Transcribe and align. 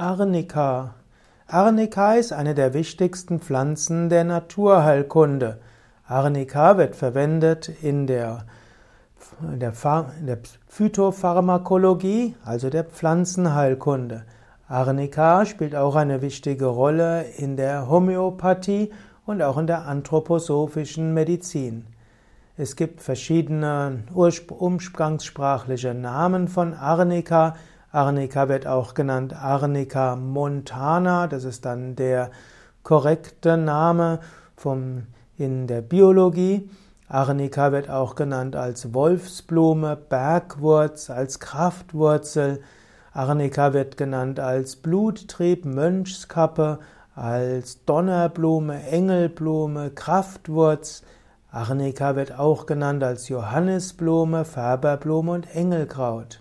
Arnika. 0.00 0.94
Arnika 1.46 2.14
ist 2.14 2.32
eine 2.32 2.54
der 2.54 2.72
wichtigsten 2.72 3.38
Pflanzen 3.38 4.08
der 4.08 4.24
Naturheilkunde. 4.24 5.58
Arnika 6.06 6.78
wird 6.78 6.96
verwendet 6.96 7.68
in 7.82 8.06
der, 8.06 8.46
in 9.42 9.60
der, 9.60 9.74
in 10.18 10.26
der 10.26 10.38
Phytopharmakologie, 10.68 12.34
also 12.42 12.70
der 12.70 12.84
Pflanzenheilkunde. 12.84 14.24
Arnika 14.68 15.44
spielt 15.44 15.76
auch 15.76 15.96
eine 15.96 16.22
wichtige 16.22 16.64
Rolle 16.64 17.26
in 17.36 17.58
der 17.58 17.90
Homöopathie 17.90 18.90
und 19.26 19.42
auch 19.42 19.58
in 19.58 19.66
der 19.66 19.86
anthroposophischen 19.86 21.12
Medizin. 21.12 21.84
Es 22.56 22.74
gibt 22.74 23.02
verschiedene 23.02 24.04
umgangssprachliche 24.14 25.92
Namen 25.92 26.48
von 26.48 26.72
Arnika. 26.72 27.54
Arnika 27.92 28.48
wird 28.48 28.68
auch 28.68 28.94
genannt 28.94 29.34
Arnica 29.34 30.14
montana, 30.14 31.26
das 31.26 31.42
ist 31.42 31.64
dann 31.64 31.96
der 31.96 32.30
korrekte 32.84 33.56
Name 33.56 34.20
vom, 34.56 35.06
in 35.36 35.66
der 35.66 35.80
Biologie. 35.82 36.70
Arnika 37.08 37.72
wird 37.72 37.90
auch 37.90 38.14
genannt 38.14 38.54
als 38.54 38.94
Wolfsblume, 38.94 39.96
Bergwurz, 39.96 41.10
als 41.10 41.40
Kraftwurzel. 41.40 42.60
Arnika 43.12 43.72
wird 43.72 43.96
genannt 43.96 44.38
als 44.38 44.76
Bluttrieb, 44.76 45.64
Mönchskappe, 45.64 46.78
als 47.16 47.84
Donnerblume, 47.84 48.84
Engelblume, 48.84 49.90
Kraftwurz. 49.90 51.02
Arnika 51.50 52.14
wird 52.14 52.38
auch 52.38 52.66
genannt 52.66 53.02
als 53.02 53.28
Johannisblume, 53.28 54.44
Färberblume 54.44 55.32
und 55.32 55.52
Engelkraut. 55.56 56.40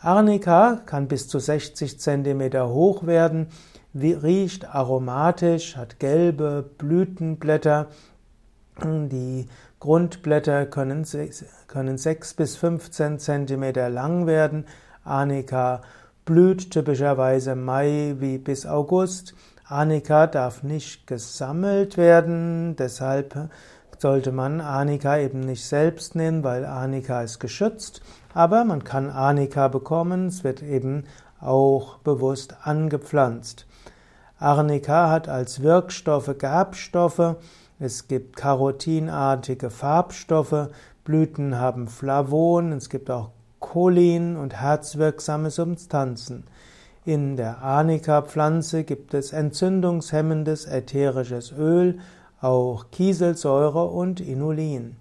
Arnika 0.00 0.80
kann 0.86 1.08
bis 1.08 1.26
zu 1.26 1.40
60 1.40 1.98
cm 1.98 2.52
hoch 2.68 3.06
werden, 3.06 3.48
riecht 3.94 4.72
aromatisch, 4.72 5.76
hat 5.76 5.98
gelbe 5.98 6.70
Blütenblätter. 6.78 7.88
Die 8.84 9.48
Grundblätter 9.80 10.66
können, 10.66 11.04
können 11.66 11.98
6 11.98 12.34
bis 12.34 12.56
15 12.56 13.18
cm 13.18 13.92
lang 13.92 14.26
werden. 14.26 14.66
Arnika 15.02 15.82
blüht 16.24 16.70
typischerweise 16.70 17.56
Mai 17.56 18.14
wie 18.18 18.38
bis 18.38 18.66
August. 18.66 19.34
Arnika 19.64 20.28
darf 20.28 20.62
nicht 20.62 21.06
gesammelt 21.08 21.96
werden, 21.96 22.76
deshalb 22.76 23.50
sollte 24.00 24.32
man 24.32 24.60
Arnika 24.60 25.18
eben 25.18 25.40
nicht 25.40 25.64
selbst 25.64 26.14
nehmen, 26.14 26.44
weil 26.44 26.64
Arnika 26.64 27.22
ist 27.22 27.38
geschützt. 27.38 28.00
Aber 28.34 28.64
man 28.64 28.84
kann 28.84 29.10
Arnika 29.10 29.68
bekommen, 29.68 30.26
es 30.26 30.44
wird 30.44 30.62
eben 30.62 31.04
auch 31.40 31.98
bewusst 31.98 32.56
angepflanzt. 32.62 33.66
Arnika 34.38 35.10
hat 35.10 35.28
als 35.28 35.62
Wirkstoffe 35.62 36.36
Gerbstoffe, 36.38 37.36
es 37.80 38.08
gibt 38.08 38.36
karotinartige 38.36 39.70
Farbstoffe, 39.70 40.68
Blüten 41.04 41.58
haben 41.58 41.88
Flavon, 41.88 42.72
es 42.72 42.90
gibt 42.90 43.10
auch 43.10 43.30
Cholin 43.60 44.36
und 44.36 44.60
herzwirksame 44.60 45.50
Substanzen. 45.50 46.44
In 47.04 47.36
der 47.36 47.62
Arnika-Pflanze 47.62 48.84
gibt 48.84 49.14
es 49.14 49.32
entzündungshemmendes 49.32 50.66
ätherisches 50.66 51.52
Öl, 51.52 51.98
auch 52.40 52.90
Kieselsäure 52.90 53.84
und 53.84 54.20
Inulin. 54.20 54.96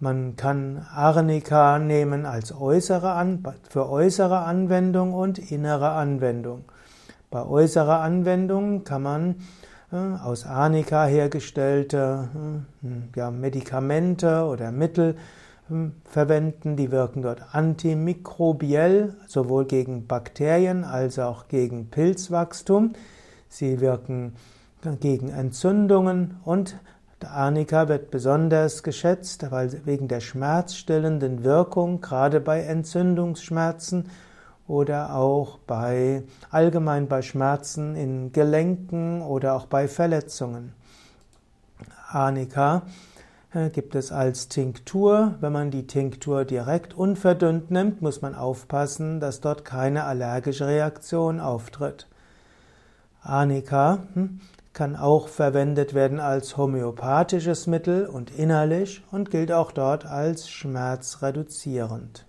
Man 0.00 0.36
kann 0.36 0.84
Arnika 0.94 1.78
nehmen 1.78 2.26
als 2.26 2.54
äußere 2.58 3.12
An 3.12 3.42
für 3.68 3.88
äußere 3.88 4.40
Anwendung 4.40 5.14
und 5.14 5.38
innere 5.50 5.90
Anwendung. 5.90 6.64
Bei 7.30 7.44
äußerer 7.44 8.00
Anwendung 8.00 8.84
kann 8.84 9.02
man 9.02 9.36
äh, 9.92 9.96
aus 9.96 10.46
Arnika 10.46 11.06
hergestellte 11.06 12.28
äh, 12.82 13.18
ja, 13.18 13.30
Medikamente 13.30 14.44
oder 14.44 14.72
Mittel 14.72 15.16
äh, 15.70 15.90
verwenden. 16.04 16.76
Die 16.76 16.90
wirken 16.90 17.22
dort 17.22 17.54
antimikrobiell, 17.54 19.14
sowohl 19.26 19.64
gegen 19.64 20.06
Bakterien 20.06 20.84
als 20.84 21.18
auch 21.18 21.48
gegen 21.48 21.90
Pilzwachstum. 21.90 22.92
Sie 23.48 23.80
wirken 23.80 24.34
gegen 25.00 25.28
Entzündungen 25.30 26.36
und 26.44 26.76
Arnika 27.24 27.88
wird 27.88 28.10
besonders 28.10 28.82
geschätzt, 28.82 29.50
weil 29.50 29.80
wegen 29.86 30.08
der 30.08 30.20
schmerzstillenden 30.20 31.42
Wirkung, 31.42 32.00
gerade 32.00 32.40
bei 32.40 32.60
Entzündungsschmerzen 32.60 34.10
oder 34.66 35.14
auch 35.14 35.58
bei 35.58 36.22
allgemein 36.50 37.08
bei 37.08 37.22
Schmerzen 37.22 37.96
in 37.96 38.32
Gelenken 38.32 39.22
oder 39.22 39.54
auch 39.54 39.66
bei 39.66 39.88
Verletzungen. 39.88 40.72
Arnika 42.08 42.82
äh, 43.52 43.70
gibt 43.70 43.94
es 43.94 44.12
als 44.12 44.48
Tinktur. 44.48 45.34
Wenn 45.40 45.52
man 45.52 45.70
die 45.70 45.86
Tinktur 45.86 46.44
direkt 46.44 46.94
unverdünnt 46.94 47.70
nimmt, 47.70 48.02
muss 48.02 48.22
man 48.22 48.34
aufpassen, 48.34 49.20
dass 49.20 49.40
dort 49.40 49.64
keine 49.64 50.04
allergische 50.04 50.66
Reaktion 50.66 51.40
auftritt. 51.40 52.06
Arnika 53.22 53.98
hm, 54.14 54.40
kann 54.74 54.96
auch 54.96 55.28
verwendet 55.28 55.94
werden 55.94 56.20
als 56.20 56.56
homöopathisches 56.56 57.66
Mittel 57.68 58.06
und 58.06 58.32
innerlich 58.32 59.02
und 59.12 59.30
gilt 59.30 59.52
auch 59.52 59.72
dort 59.72 60.04
als 60.04 60.50
schmerzreduzierend. 60.50 62.26